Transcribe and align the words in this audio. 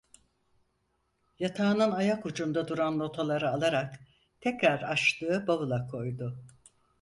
Yatağının 1.39 1.91
ayakucunda 1.91 2.67
duran 2.67 2.99
notaları 2.99 3.49
alarak, 3.49 3.99
tekrar 4.41 4.81
açtığı 4.81 5.47
bavula 5.47 5.87
koydu. 5.87 6.43